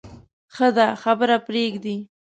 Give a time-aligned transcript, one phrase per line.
[0.55, 1.95] ښه ده خبره پرېږدې.